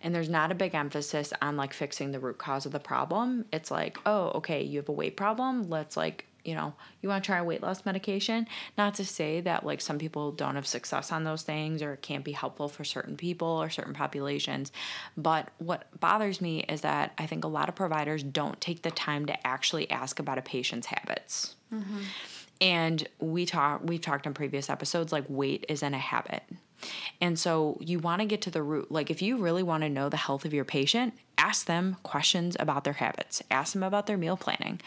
And 0.01 0.13
there's 0.13 0.29
not 0.29 0.51
a 0.51 0.55
big 0.55 0.75
emphasis 0.75 1.33
on 1.41 1.57
like 1.57 1.73
fixing 1.73 2.11
the 2.11 2.19
root 2.19 2.37
cause 2.37 2.65
of 2.65 2.71
the 2.71 2.79
problem. 2.79 3.45
It's 3.51 3.71
like, 3.71 3.97
oh, 4.05 4.31
okay, 4.35 4.63
you 4.63 4.79
have 4.79 4.89
a 4.89 4.93
weight 4.93 5.17
problem. 5.17 5.69
Let's 5.69 5.95
like, 5.97 6.25
you 6.43 6.55
know, 6.55 6.73
you 7.01 7.09
want 7.09 7.23
to 7.23 7.27
try 7.27 7.37
a 7.37 7.43
weight 7.43 7.61
loss 7.61 7.85
medication. 7.85 8.47
Not 8.77 8.95
to 8.95 9.05
say 9.05 9.41
that 9.41 9.65
like 9.65 9.81
some 9.81 9.99
people 9.99 10.31
don't 10.31 10.55
have 10.55 10.65
success 10.65 11.11
on 11.11 11.23
those 11.23 11.43
things 11.43 11.81
or 11.81 11.93
it 11.93 12.01
can't 12.01 12.25
be 12.25 12.31
helpful 12.31 12.67
for 12.67 12.83
certain 12.83 13.15
people 13.15 13.47
or 13.47 13.69
certain 13.69 13.93
populations. 13.93 14.71
But 15.15 15.49
what 15.59 15.87
bothers 15.99 16.41
me 16.41 16.61
is 16.61 16.81
that 16.81 17.13
I 17.17 17.27
think 17.27 17.43
a 17.43 17.47
lot 17.47 17.69
of 17.69 17.75
providers 17.75 18.23
don't 18.23 18.59
take 18.59 18.81
the 18.81 18.91
time 18.91 19.27
to 19.27 19.47
actually 19.47 19.89
ask 19.91 20.19
about 20.19 20.37
a 20.37 20.41
patient's 20.41 20.87
habits. 20.87 21.55
Mm-hmm. 21.73 21.99
And 22.59 23.07
we 23.19 23.45
talk 23.45 23.81
we've 23.83 24.01
talked 24.01 24.27
in 24.27 24.33
previous 24.33 24.69
episodes 24.69 25.11
like 25.11 25.25
weight 25.27 25.65
isn't 25.67 25.93
a 25.93 25.99
habit. 25.99 26.43
And 27.19 27.37
so 27.37 27.77
you 27.79 27.99
want 27.99 28.21
to 28.21 28.27
get 28.27 28.41
to 28.43 28.51
the 28.51 28.63
root. 28.63 28.91
Like 28.91 29.09
if 29.09 29.21
you 29.21 29.37
really 29.37 29.63
want 29.63 29.83
to 29.83 29.89
know 29.89 30.09
the 30.09 30.17
health 30.17 30.45
of 30.45 30.53
your 30.53 30.65
patient, 30.65 31.13
ask 31.37 31.65
them 31.65 31.97
questions 32.03 32.55
about 32.59 32.83
their 32.83 32.93
habits. 32.93 33.41
Ask 33.49 33.73
them 33.73 33.83
about 33.83 34.07
their 34.07 34.17
meal 34.17 34.37
planning, 34.37 34.79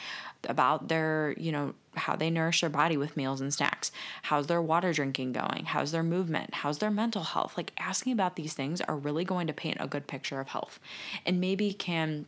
about 0.48 0.88
their, 0.88 1.34
you 1.36 1.52
know, 1.52 1.74
how 1.96 2.16
they 2.16 2.30
nourish 2.30 2.60
their 2.60 2.70
body 2.70 2.96
with 2.96 3.16
meals 3.16 3.40
and 3.40 3.52
snacks. 3.52 3.92
How's 4.22 4.46
their 4.46 4.62
water 4.62 4.92
drinking 4.92 5.32
going? 5.32 5.64
How's 5.66 5.92
their 5.92 6.02
movement? 6.02 6.54
How's 6.54 6.78
their 6.78 6.90
mental 6.90 7.22
health? 7.22 7.54
Like 7.56 7.72
asking 7.78 8.12
about 8.12 8.36
these 8.36 8.52
things 8.52 8.80
are 8.80 8.96
really 8.96 9.24
going 9.24 9.46
to 9.46 9.52
paint 9.52 9.78
a 9.80 9.86
good 9.86 10.06
picture 10.06 10.40
of 10.40 10.48
health. 10.48 10.80
And 11.24 11.40
maybe 11.40 11.72
can 11.72 12.26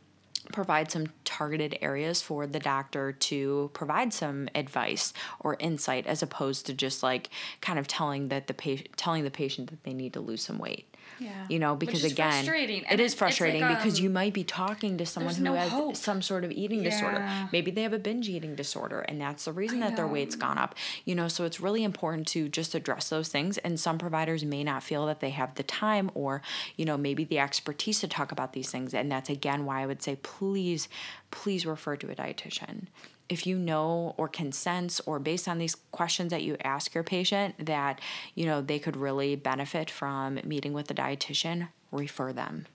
provide 0.53 0.91
some 0.91 1.07
targeted 1.25 1.79
areas 1.81 2.23
for 2.23 2.47
the 2.47 2.59
doctor 2.59 3.13
to 3.13 3.71
provide 3.75 4.13
some 4.13 4.49
advice 4.55 5.13
or 5.41 5.57
insight 5.59 6.07
as 6.07 6.23
opposed 6.23 6.67
to 6.67 6.75
just 6.75 7.03
like 7.03 7.31
kind 7.61 7.79
of 7.79 7.87
telling 7.87 8.29
that 8.29 8.47
the 8.47 8.55
patient 8.55 8.89
telling 8.97 9.25
the 9.25 9.31
patient 9.31 9.71
that 9.71 9.83
they 9.85 9.93
need 9.93 10.13
to 10.13 10.21
lose 10.21 10.43
some 10.43 10.59
weight. 10.59 10.96
Yeah. 11.19 11.47
You 11.49 11.59
know, 11.59 11.75
because 11.77 12.05
again, 12.05 12.31
frustrating. 12.33 12.83
it 12.83 12.87
And 12.91 13.01
is 13.01 13.13
it's 13.13 13.15
like, 13.15 13.29
frustrating 13.29 13.67
because 13.67 13.99
um, 13.99 14.05
you 14.05 14.11
might 14.11 14.35
be 14.35 14.45
talking 14.45 14.99
to 14.99 15.07
someone 15.07 15.35
who 15.35 15.45
no 15.45 15.55
has 15.55 15.71
hope. 15.71 15.97
some 15.97 16.21
sort 16.21 16.45
of 16.45 16.51
eating 16.53 16.83
disorder. 16.83 17.27
Maybe 17.53 17.71
they 17.71 17.83
have 17.83 17.93
a 17.93 17.99
binge 17.99 18.29
eating 18.29 18.55
disorder 18.55 19.01
and 19.01 19.21
that's 19.21 19.47
the 19.47 19.53
reason 19.53 19.83
I 19.83 19.89
that 19.89 19.97
their 19.97 20.07
weight's 20.07 20.37
gone 20.37 20.59
up. 20.59 20.75
You 21.05 21.15
know, 21.15 21.29
so 21.29 21.45
it's 21.45 21.61
really 21.61 21.85
important 21.85 22.27
to 22.29 22.49
just 22.49 22.75
address 22.75 23.09
those 23.09 23.29
things 23.29 23.57
and 23.59 23.81
some 23.81 23.99
providers 23.99 24.45
may 24.45 24.63
not 24.63 24.83
feel 24.83 25.07
that 25.07 25.21
they 25.21 25.31
have 25.31 25.55
the 25.55 25.63
time 25.63 26.11
or, 26.15 26.43
you 26.77 26.85
know, 26.85 26.97
maybe 26.99 27.25
the 27.25 27.39
expertise 27.39 28.01
to 28.01 28.09
talk 28.09 28.31
about 28.33 28.53
these 28.53 28.71
things 28.71 28.93
and 28.93 29.11
that's 29.11 29.31
again 29.31 29.65
why 29.65 29.83
I 29.83 29.87
would 29.87 30.03
say 30.03 30.17
please 30.17 30.89
please 31.31 31.65
refer 31.65 31.97
to 31.97 32.11
a 32.11 32.15
dietitian. 32.15 32.87
If 33.29 33.47
you 33.47 33.59
know 33.59 34.15
or 34.17 34.29
can 34.29 34.53
sense 34.53 35.01
or 35.01 35.19
based 35.19 35.49
on 35.49 35.59
these 35.59 35.77
questions 35.91 36.31
that 36.31 36.43
you 36.43 36.57
ask 36.63 36.95
your 36.95 37.05
patient 37.05 37.55
that 37.67 38.01
you 38.35 38.47
know 38.47 38.61
they 38.61 38.79
could 38.79 38.97
really 38.97 39.37
benefit 39.37 39.91
from 39.91 40.39
meeting 40.45 40.73
with 40.73 40.91
a 40.91 40.95
dietitian 40.95 41.69
refer 41.93 42.33
them. 42.33 42.67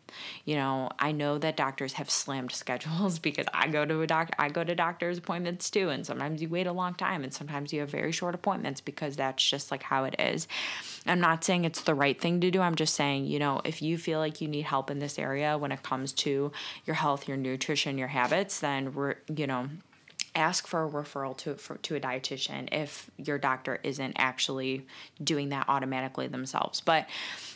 You 0.45 0.55
know, 0.55 0.89
I 0.99 1.11
know 1.11 1.37
that 1.37 1.57
doctors 1.57 1.93
have 1.93 2.09
slammed 2.09 2.51
schedules 2.53 3.19
because 3.19 3.45
I 3.53 3.67
go 3.67 3.85
to 3.85 4.01
a 4.01 4.07
doc 4.07 4.31
I 4.37 4.49
go 4.49 4.63
to 4.63 4.75
doctor's 4.75 5.17
appointments 5.17 5.69
too 5.69 5.89
and 5.89 6.05
sometimes 6.05 6.41
you 6.41 6.49
wait 6.49 6.67
a 6.67 6.71
long 6.71 6.93
time 6.95 7.23
and 7.23 7.33
sometimes 7.33 7.71
you 7.71 7.81
have 7.81 7.89
very 7.89 8.11
short 8.11 8.35
appointments 8.35 8.81
because 8.81 9.15
that's 9.15 9.47
just 9.47 9.71
like 9.71 9.83
how 9.83 10.05
it 10.05 10.15
is. 10.19 10.47
I'm 11.05 11.19
not 11.19 11.43
saying 11.43 11.65
it's 11.65 11.81
the 11.81 11.95
right 11.95 12.19
thing 12.19 12.41
to 12.41 12.51
do. 12.51 12.61
I'm 12.61 12.75
just 12.75 12.95
saying, 12.95 13.25
you 13.25 13.39
know, 13.39 13.61
if 13.63 13.81
you 13.81 13.97
feel 13.97 14.19
like 14.19 14.41
you 14.41 14.47
need 14.47 14.65
help 14.65 14.89
in 14.91 14.99
this 14.99 15.17
area 15.17 15.57
when 15.57 15.71
it 15.71 15.83
comes 15.83 16.13
to 16.13 16.51
your 16.85 16.95
health, 16.95 17.27
your 17.27 17.37
nutrition, 17.37 17.97
your 17.97 18.07
habits, 18.07 18.59
then 18.59 18.93
you 19.35 19.47
know, 19.47 19.69
ask 20.35 20.67
for 20.67 20.85
a 20.85 20.89
referral 20.89 21.35
to 21.37 21.55
for, 21.55 21.77
to 21.77 21.95
a 21.95 21.99
dietitian 21.99 22.69
if 22.71 23.09
your 23.17 23.37
doctor 23.37 23.79
isn't 23.83 24.13
actually 24.17 24.85
doing 25.23 25.49
that 25.49 25.65
automatically 25.67 26.27
themselves. 26.27 26.81
But 26.81 27.07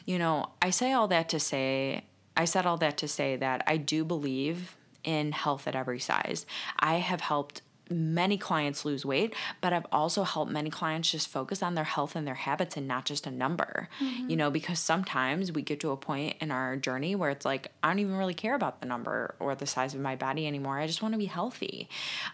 you 0.06 0.20
know, 0.20 0.50
I 0.62 0.70
say 0.70 0.94
all 0.94 1.08
that 1.10 1.30
to 1.30 1.40
say 1.40 2.04
I 2.38 2.46
said 2.46 2.66
all 2.66 2.78
that 2.78 2.98
to 2.98 3.08
say 3.08 3.38
that 3.38 3.64
I 3.68 3.78
do 3.78 4.04
believe 4.04 4.76
in 5.04 5.32
health 5.32 5.68
at 5.68 5.76
every 5.76 6.00
size. 6.00 6.46
I 6.80 6.96
have 6.96 7.22
helped 7.22 7.62
many 7.90 8.38
clients 8.38 8.86
lose 8.86 9.06
weight, 9.06 9.36
but 9.62 9.74
I've 9.74 9.86
also 9.92 10.24
helped 10.24 10.52
many 10.52 10.70
clients 10.70 11.12
just 11.12 11.28
focus 11.28 11.62
on 11.62 11.76
their 11.76 11.84
health 11.84 12.16
and 12.16 12.28
their 12.28 12.36
habits 12.36 12.78
and 12.78 12.88
not 12.88 13.06
just 13.06 13.28
a 13.28 13.32
number. 13.32 13.90
Mm-hmm. 14.00 14.30
You 14.30 14.38
know, 14.38 14.50
because 14.52 14.80
sometimes 14.80 15.52
we 15.52 15.62
get 15.62 15.80
to 15.82 15.92
a 15.92 15.98
point 15.98 16.38
in 16.42 16.52
our 16.52 16.76
journey 16.78 17.16
where 17.16 17.30
it's 17.30 17.46
like, 17.46 17.72
I 17.84 17.90
don't 17.90 18.00
even 18.00 18.16
really 18.16 18.34
care 18.34 18.56
about 18.56 18.82
the 18.82 18.88
number 18.88 19.36
or 19.40 19.56
the 19.56 19.68
size 19.68 19.94
of 19.94 20.00
my 20.00 20.16
body 20.16 20.48
anymore. 20.48 20.80
I 20.80 20.88
just 20.88 21.02
want 21.02 21.14
to 21.14 21.18
be 21.18 21.26
healthy. 21.26 21.90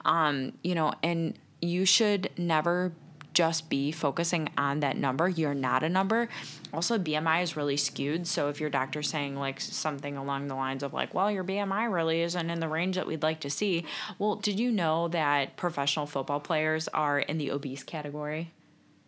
Um, 0.05 0.53
you 0.63 0.75
know, 0.75 0.93
and 1.03 1.37
you 1.61 1.85
should 1.85 2.29
never 2.37 2.93
just 3.33 3.69
be 3.69 3.91
focusing 3.91 4.49
on 4.57 4.81
that 4.81 4.97
number. 4.97 5.27
You're 5.27 5.53
not 5.53 5.83
a 5.83 5.89
number. 5.89 6.29
Also, 6.73 6.97
BMI 6.97 7.43
is 7.43 7.55
really 7.55 7.77
skewed. 7.77 8.27
So 8.27 8.49
if 8.49 8.59
your 8.59 8.69
doctor's 8.69 9.09
saying 9.09 9.35
like 9.35 9.59
something 9.61 10.17
along 10.17 10.47
the 10.47 10.55
lines 10.55 10.83
of 10.83 10.93
like, 10.93 11.13
well, 11.13 11.31
your 11.31 11.43
BMI 11.43 11.91
really 11.91 12.21
isn't 12.21 12.49
in 12.49 12.59
the 12.59 12.67
range 12.67 12.95
that 12.95 13.07
we'd 13.07 13.23
like 13.23 13.39
to 13.41 13.49
see, 13.49 13.85
well, 14.19 14.35
did 14.35 14.59
you 14.59 14.71
know 14.71 15.07
that 15.09 15.57
professional 15.57 16.05
football 16.05 16.39
players 16.39 16.87
are 16.89 17.19
in 17.19 17.37
the 17.37 17.51
obese 17.51 17.83
category? 17.83 18.51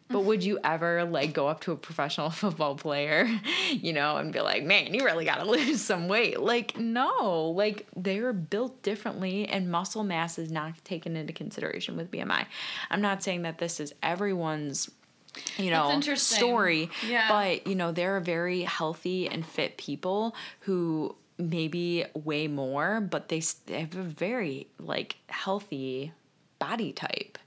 But 0.09 0.25
would 0.25 0.43
you 0.43 0.59
ever 0.63 1.05
like 1.05 1.33
go 1.33 1.47
up 1.47 1.61
to 1.61 1.71
a 1.71 1.75
professional 1.75 2.29
football 2.31 2.75
player, 2.75 3.27
you 3.71 3.93
know, 3.93 4.17
and 4.17 4.31
be 4.31 4.41
like, 4.41 4.63
man, 4.63 4.93
you 4.93 5.03
really 5.03 5.25
got 5.25 5.39
to 5.39 5.45
lose 5.49 5.81
some 5.81 6.07
weight? 6.07 6.39
Like, 6.39 6.77
no, 6.77 7.53
like 7.55 7.87
they're 7.95 8.33
built 8.33 8.81
differently 8.83 9.47
and 9.47 9.71
muscle 9.71 10.03
mass 10.03 10.37
is 10.37 10.51
not 10.51 10.73
taken 10.83 11.15
into 11.15 11.33
consideration 11.33 11.97
with 11.97 12.11
BMI. 12.11 12.45
I'm 12.89 13.01
not 13.01 13.23
saying 13.23 13.43
that 13.43 13.57
this 13.57 13.79
is 13.79 13.93
everyone's 14.03 14.89
you 15.57 15.71
know 15.71 15.99
story 16.13 16.91
yeah. 17.07 17.27
but 17.27 17.65
you 17.65 17.73
know 17.73 17.91
there 17.91 18.15
are 18.15 18.19
very 18.19 18.61
healthy 18.61 19.27
and 19.27 19.43
fit 19.43 19.77
people 19.77 20.35
who 20.59 21.15
maybe 21.39 22.05
weigh 22.13 22.47
more 22.47 23.01
but 23.01 23.29
they, 23.29 23.41
they 23.65 23.79
have 23.79 23.95
a 23.95 24.03
very 24.03 24.67
like 24.77 25.15
healthy 25.29 26.11
body 26.59 26.91
type 26.91 27.37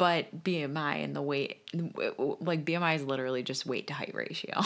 but 0.00 0.42
BMI 0.42 1.04
and 1.04 1.14
the 1.14 1.20
weight, 1.20 1.58
like 2.40 2.64
BMI 2.64 2.96
is 2.96 3.04
literally 3.04 3.42
just 3.42 3.66
weight 3.66 3.86
to 3.88 3.92
height 3.92 4.14
ratio. 4.14 4.62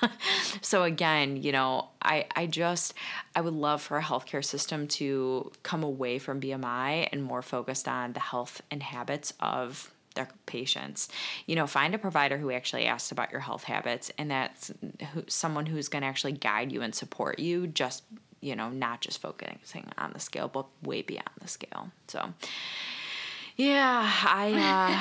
so 0.60 0.84
again, 0.84 1.42
you 1.42 1.50
know, 1.50 1.88
I, 2.00 2.26
I 2.36 2.46
just, 2.46 2.94
I 3.34 3.40
would 3.40 3.52
love 3.52 3.82
for 3.82 3.98
a 3.98 4.00
healthcare 4.00 4.44
system 4.44 4.86
to 4.86 5.50
come 5.64 5.82
away 5.82 6.20
from 6.20 6.40
BMI 6.40 7.08
and 7.10 7.24
more 7.24 7.42
focused 7.42 7.88
on 7.88 8.12
the 8.12 8.20
health 8.20 8.62
and 8.70 8.80
habits 8.80 9.32
of 9.40 9.90
their 10.14 10.28
patients. 10.46 11.08
You 11.46 11.56
know, 11.56 11.66
find 11.66 11.92
a 11.92 11.98
provider 11.98 12.38
who 12.38 12.52
actually 12.52 12.86
asks 12.86 13.10
about 13.10 13.32
your 13.32 13.40
health 13.40 13.64
habits 13.64 14.12
and 14.16 14.30
that's 14.30 14.72
who, 15.14 15.24
someone 15.26 15.66
who's 15.66 15.88
going 15.88 16.02
to 16.02 16.08
actually 16.08 16.34
guide 16.34 16.70
you 16.70 16.82
and 16.82 16.94
support 16.94 17.40
you 17.40 17.66
just, 17.66 18.04
you 18.40 18.54
know, 18.54 18.68
not 18.68 19.00
just 19.00 19.20
focusing 19.20 19.88
on 19.98 20.12
the 20.12 20.20
scale, 20.20 20.46
but 20.46 20.66
way 20.84 21.02
beyond 21.02 21.30
the 21.40 21.48
scale. 21.48 21.90
So, 22.06 22.32
yeah, 23.56 24.12
I 24.24 24.52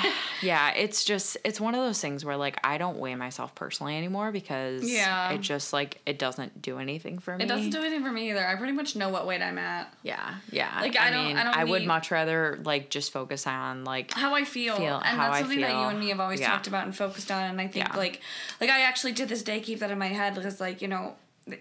uh 0.06 0.12
yeah, 0.42 0.72
it's 0.72 1.04
just 1.04 1.36
it's 1.44 1.60
one 1.60 1.76
of 1.76 1.82
those 1.82 2.00
things 2.00 2.24
where 2.24 2.38
like 2.38 2.58
I 2.64 2.78
don't 2.78 2.98
weigh 3.00 3.16
myself 3.16 3.54
personally 3.54 3.98
anymore 3.98 4.32
because 4.32 4.90
yeah. 4.90 5.32
it 5.32 5.42
just 5.42 5.74
like 5.74 6.00
it 6.06 6.18
doesn't 6.18 6.62
do 6.62 6.80
anything 6.80 7.20
for 7.20 7.36
me. 7.36 7.44
It 7.44 7.48
doesn't 7.48 7.72
do 7.72 7.80
anything 7.80 8.02
for 8.02 8.12
me 8.12 8.30
either. 8.30 8.48
I 8.48 8.56
pretty 8.56 8.72
much 8.72 8.96
know 8.96 9.10
what 9.10 9.28
weight 9.28 9.42
I'm 9.42 9.58
at. 9.58 9.94
Yeah. 10.04 10.36
Yeah. 10.52 10.80
Like 10.80 10.98
I, 10.98 11.08
I 11.08 11.12
don't 11.12 11.26
mean, 11.26 11.38
I 11.38 11.44
don't 11.44 11.58
I 11.58 11.66
would 11.66 11.86
much 11.86 12.12
rather 12.12 12.58
like 12.64 12.90
just 12.90 13.12
focus 13.12 13.46
on 13.46 13.84
like 13.84 14.14
how 14.14 14.34
I 14.34 14.46
feel. 14.46 14.78
feel 14.78 15.02
and 15.04 15.20
that's 15.20 15.40
something 15.40 15.60
that 15.60 15.72
you 15.72 15.90
and 15.90 16.00
me 16.00 16.10
have 16.10 16.22
always 16.22 16.40
yeah. 16.40 16.52
talked 16.52 16.68
about 16.68 16.86
and 16.86 16.96
focused 16.96 17.32
on 17.32 17.44
and 17.44 17.60
I 17.60 17.68
think 17.68 17.90
yeah. 17.90 17.98
like 17.98 18.22
like 18.62 18.70
I 18.70 18.84
actually 18.84 19.14
to 19.14 19.26
this 19.26 19.44
day 19.44 19.60
keep 19.60 19.80
that 19.80 19.92
in 19.92 20.00
my 20.00 20.08
head 20.08 20.34
because 20.34 20.62
like, 20.62 20.82
you 20.82 20.88
know, 20.88 21.16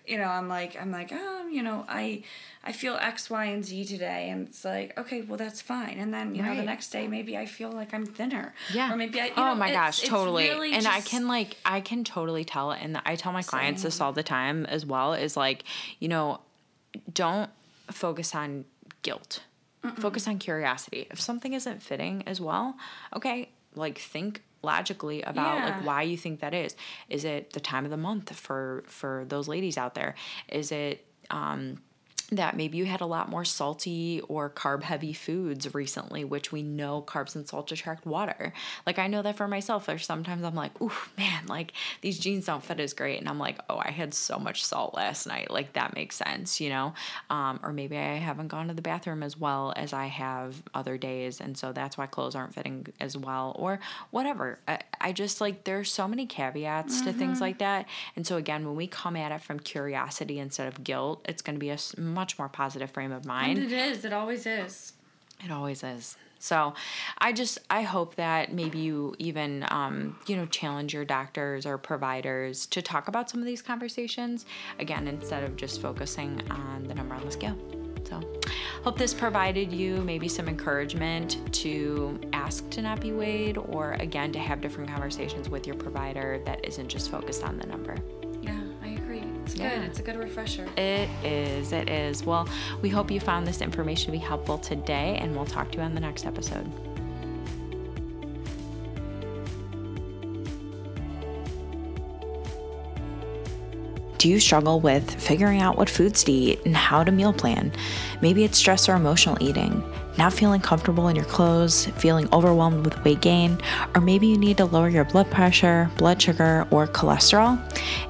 you 0.07 0.17
know, 0.17 0.25
I'm 0.25 0.49
like 0.49 0.81
I'm 0.81 0.91
like, 0.91 1.11
oh, 1.13 1.47
you 1.49 1.63
know, 1.63 1.85
I 1.89 2.23
I 2.63 2.73
feel 2.73 2.97
X, 2.97 3.29
Y, 3.29 3.45
and 3.45 3.65
Z 3.65 3.85
today, 3.85 4.31
and 4.31 4.49
it's 4.49 4.65
like, 4.65 4.99
okay, 4.99 5.21
well 5.23 5.37
that's 5.37 5.61
fine. 5.61 5.99
And 5.99 6.13
then 6.13 6.35
you 6.35 6.43
right. 6.43 6.51
know 6.51 6.57
the 6.57 6.63
next 6.63 6.91
day 6.91 7.07
maybe 7.07 7.37
I 7.37 7.47
feel 7.47 7.71
like 7.71 7.93
I'm 7.93 8.07
thinner. 8.07 8.55
Yeah. 8.73 8.93
Or 8.93 8.97
maybe 8.97 9.21
I. 9.21 9.33
oh 9.37 9.45
know, 9.47 9.55
my 9.55 9.69
it's, 9.69 9.77
gosh, 9.77 9.99
it's 10.01 10.09
totally. 10.09 10.49
Really 10.49 10.73
and 10.73 10.87
I 10.87 11.01
can 11.01 11.29
like 11.29 11.57
I 11.65 11.81
can 11.81 12.03
totally 12.05 12.45
tell, 12.45 12.73
and 12.73 13.01
I 13.05 13.17
tell 13.17 13.33
my 13.33 13.43
clients 13.43 13.83
Same. 13.83 13.89
this 13.89 14.01
all 14.01 14.13
the 14.13 14.23
time 14.23 14.65
as 14.67 14.87
well. 14.87 15.13
Is 15.13 15.37
like, 15.37 15.65
you 15.99 16.09
know, 16.09 16.41
don't 17.13 17.51
focus 17.91 18.35
on 18.35 18.65
guilt. 19.03 19.41
Mm-mm. 19.83 19.99
Focus 19.99 20.27
on 20.27 20.39
curiosity. 20.39 21.07
If 21.11 21.21
something 21.21 21.53
isn't 21.53 21.83
fitting 21.83 22.23
as 22.27 22.41
well, 22.41 22.77
okay, 23.15 23.51
like 23.75 23.99
think 23.99 24.43
logically 24.65 25.23
about 25.23 25.59
yeah. 25.59 25.65
like 25.67 25.87
why 25.87 26.03
you 26.03 26.17
think 26.17 26.41
that 26.41 26.55
is. 26.55 26.75
Is 27.09 27.25
it 27.25 27.53
the 27.53 27.61
time 27.61 27.85
of 27.85 27.91
the 27.91 27.97
month 27.97 28.35
for 28.35 28.85
for 28.87 29.25
those 29.29 29.49
ladies 29.49 29.79
out 29.79 29.95
there? 29.95 30.15
Is 30.49 30.73
it 30.73 31.07
um 31.31 31.79
that 32.31 32.57
maybe 32.57 32.79
you 32.79 32.85
had 32.87 33.01
a 33.01 33.07
lot 33.07 33.29
more 33.29 33.45
salty 33.45 34.21
or 34.29 34.49
carb 34.51 34.83
heavy 34.83 35.13
foods 35.13 35.75
recently, 35.75 36.25
which 36.25 36.53
we 36.53 36.63
know 36.63 37.03
carbs 37.03 37.35
and 37.35 37.47
salt 37.47 37.71
attract 37.71 38.07
water. 38.07 38.53
Like 38.87 38.99
I 38.99 39.07
know 39.07 39.23
that 39.23 39.37
for 39.37 39.49
myself. 39.49 39.87
There's 39.87 40.07
sometimes 40.07 40.43
I'm 40.43 40.55
like, 40.55 40.81
ooh, 40.81 40.93
man, 41.19 41.47
like 41.47 41.73
these 42.01 42.19
jeans 42.19 42.47
don't 42.47 42.65
fit 42.65 42.81
as 42.81 42.93
great. 42.93 43.21
And 43.21 43.29
I'm 43.29 43.39
like, 43.39 43.59
oh, 43.69 43.79
I 43.79 43.91
had 43.91 44.15
so 44.15 44.39
much 44.39 44.65
salt 44.65 44.95
last 44.95 45.27
night. 45.27 45.51
Like 45.51 45.75
that 45.75 45.95
makes 45.95 46.17
sense, 46.17 46.61
you 46.61 46.71
know? 46.71 46.95
Um, 47.31 47.61
or 47.63 47.73
maybe 47.73 47.97
I 47.97 48.15
haven't 48.17 48.49
gone 48.49 48.69
to 48.69 48.75
the 48.75 48.83
bathroom 48.83 49.23
as 49.23 49.37
well 49.39 49.73
as 49.77 49.93
I 49.93 50.07
have 50.07 50.63
other 50.75 50.97
days. 50.97 51.41
And 51.41 51.57
so 51.57 51.73
that's 51.73 51.99
why 51.99 52.07
clothes 52.07 52.35
aren't 52.35 52.55
fitting 52.55 52.87
as 53.01 53.17
well 53.17 53.55
or 53.59 53.81
whatever. 54.11 54.59
I, 54.67 54.81
I 55.05 55.13
just 55.13 55.41
like, 55.41 55.65
there's 55.65 55.93
so 55.93 56.09
many 56.09 56.25
caveats 56.25 56.97
mm-hmm. 56.97 57.05
to 57.05 57.13
things 57.13 57.35
mm-hmm. 57.35 57.43
like 57.43 57.59
that. 57.59 57.87
And 58.17 58.27
so 58.27 58.37
again, 58.39 58.65
when 58.65 58.75
we 58.75 58.87
come 58.87 59.17
at 59.17 59.33
it 59.33 59.43
from 59.43 59.61
curiosity 59.61 60.39
instead 60.39 60.67
of 60.67 60.83
guilt, 60.83 61.25
it's 61.29 61.43
going 61.43 61.57
to 61.57 61.61
be 61.61 61.69
a 61.69 61.79
much 61.99 62.39
more 62.39 62.49
positive 62.49 62.91
frame 62.91 63.13
of 63.13 63.27
mind. 63.27 63.59
And 63.59 63.71
it 63.71 63.73
is. 63.73 64.05
It 64.07 64.15
always 64.15 64.47
is. 64.47 64.95
It 65.45 65.51
always 65.51 65.85
is. 65.85 66.17
So 66.39 66.75
I 67.19 67.33
just 67.33 67.59
I 67.71 67.83
hope 67.83 68.17
that 68.17 68.53
maybe 68.53 68.79
you 68.79 69.15
even 69.19 69.67
um, 69.69 70.19
you 70.27 70.37
know 70.37 70.45
challenge 70.47 70.93
your 70.93 71.05
doctors 71.05 71.65
or 71.65 71.79
providers 71.79 72.67
to 72.67 72.83
talk 72.83 73.09
about 73.09 73.31
some 73.31 73.41
of 73.41 73.47
these 73.47 73.63
conversations 73.63 74.45
again 74.79 75.09
instead 75.09 75.43
of 75.43 75.57
just 75.57 75.81
focusing 75.81 76.43
on 76.51 76.85
the 76.85 76.95
number 76.95 77.15
on 77.15 77.25
the 77.25 77.31
scale. 77.31 77.57
So 78.05 78.21
hope 78.83 78.99
this 78.99 79.15
provided 79.15 79.73
you 79.73 79.97
maybe 80.03 80.29
some 80.29 80.49
encouragement 80.49 81.39
to 81.55 82.19
ask 82.33 82.69
to 82.71 82.83
not 82.83 83.01
be 83.01 83.13
weighed 83.13 83.57
or 83.57 83.93
again 83.95 84.33
to 84.33 84.39
have 84.39 84.61
different 84.61 84.91
conversations 84.91 85.49
with 85.49 85.67
your 85.67 85.77
provider 85.77 86.41
that 86.45 86.65
isn't 86.65 86.89
just 86.89 87.11
focused 87.11 87.45
on 87.45 87.59
the 87.59 87.67
number. 87.67 87.97
Yeah, 88.43 88.61
I 88.83 88.89
agree. 88.89 89.23
It's 89.45 89.57
yeah. 89.57 89.77
good. 89.77 89.85
It's 89.89 90.01
a 90.01 90.03
good 90.03 90.17
refresher. 90.17 90.67
It 90.77 91.09
is. 91.25 91.73
It 91.73 91.89
is. 91.89 92.25
Well, 92.25 92.49
we 92.83 92.89
hope 92.89 93.11
you 93.11 93.21
found 93.21 93.47
this 93.47 93.61
information 93.61 94.07
to 94.07 94.13
be 94.13 94.19
helpful 94.19 94.59
today, 94.59 95.19
and 95.21 95.35
we'll 95.35 95.47
talk 95.47 95.73
to 95.73 95.79
you 95.79 95.85
on 95.85 95.95
the 95.95 96.01
next 96.01 96.27
episode. 96.27 96.71
Do 104.25 104.31
you 104.31 104.41
struggle 104.41 104.81
with 104.81 105.21
figuring 105.21 105.61
out 105.61 105.77
what 105.77 105.91
foods 105.91 106.25
to 106.25 106.33
eat 106.33 106.65
and 106.65 106.75
how 106.75 107.05
to 107.05 107.13
meal 107.13 107.35
plan? 107.35 107.71
Maybe 108.23 108.43
it's 108.43 108.57
stress 108.57 108.89
or 108.89 108.95
emotional 108.95 109.37
eating 109.39 109.85
not 110.17 110.33
feeling 110.33 110.61
comfortable 110.61 111.09
in 111.09 111.17
your 111.17 111.25
clothes, 111.25 111.87
feeling 111.97 112.29
overwhelmed 112.33 112.85
with 112.85 113.03
weight 113.05 113.21
gain, 113.21 113.59
or 113.95 114.01
maybe 114.01 114.27
you 114.27 114.39
need 114.39 114.57
to 114.59 114.65
lower 114.65 114.89
your 114.89 115.05
blood 115.05 115.31
pressure, 115.31 115.91
blood 115.97 116.23
sugar, 116.23 116.67
or 116.71 116.87
cholesterol? 116.87 117.59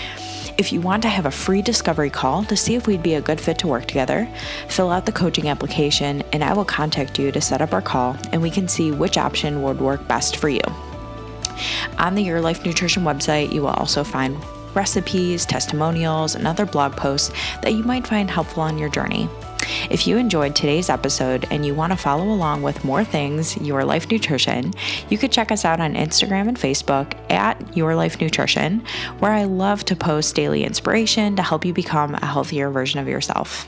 If 0.59 0.73
you 0.73 0.81
want 0.81 1.03
to 1.03 1.09
have 1.09 1.27
a 1.27 1.31
free 1.31 1.63
discovery 1.63 2.11
call 2.11 2.43
to 2.45 2.57
see 2.57 2.75
if 2.75 2.89
we'd 2.89 3.05
be 3.05 3.15
a 3.15 3.23
good 3.23 3.41
fit 3.41 3.59
to 3.59 3.69
work 3.69 3.87
together, 3.87 4.29
fill 4.67 4.91
out 4.91 5.07
the 5.07 5.13
coaching 5.13 5.49
application 5.49 6.23
and 6.33 6.43
I 6.43 6.53
will 6.53 6.65
contact 6.65 7.17
you 7.17 7.31
to 7.31 7.41
set 7.41 7.63
up 7.63 7.73
our 7.73 7.81
call 7.81 8.17
and 8.33 8.43
we 8.43 8.51
can 8.51 8.67
see 8.67 8.91
which 8.91 9.17
option 9.17 9.63
would 9.63 9.81
work 9.81 10.09
best 10.09 10.37
for 10.37 10.49
you. 10.49 10.63
On 11.99 12.15
the 12.15 12.23
Your 12.23 12.41
Life 12.41 12.65
Nutrition 12.65 13.05
website, 13.05 13.53
you 13.53 13.63
will 13.63 13.69
also 13.69 14.05
find 14.05 14.37
recipes, 14.75 15.45
testimonials, 15.45 16.35
and 16.35 16.47
other 16.47 16.67
blog 16.67 16.93
posts 16.93 17.33
that 17.63 17.73
you 17.73 17.83
might 17.83 18.07
find 18.07 18.31
helpful 18.31 18.63
on 18.63 18.79
your 18.79 18.89
journey. 18.89 19.29
If 19.91 20.07
you 20.07 20.17
enjoyed 20.17 20.57
today's 20.57 20.89
episode 20.89 21.47
and 21.51 21.65
you 21.65 21.75
want 21.75 21.93
to 21.93 21.97
follow 21.97 22.25
along 22.25 22.63
with 22.63 22.85
more 22.85 23.05
things 23.05 23.57
Your 23.59 23.85
Life 23.85 24.11
Nutrition, 24.11 24.73
you 25.09 25.19
could 25.19 25.33
check 25.33 25.53
us 25.53 25.65
out 25.65 25.81
on 25.81 25.95
Instagram 25.95 26.49
and 26.49 26.57
Facebook 26.57 27.15
at 27.31 27.77
Your 27.77 27.95
Life 27.95 28.21
Nutrition, 28.21 28.85
where 29.19 29.33
I 29.33 29.45
love 29.45 29.85
to 29.87 29.97
post 29.97 30.35
daily 30.35 30.65
inspiration 30.65 31.37
to 31.37 31.43
help 31.43 31.65
you 31.65 31.73
become 31.73 32.15
a 32.15 32.27
healthier 32.27 32.71
version 32.71 33.01
of 33.01 33.09
yourself. 33.09 33.67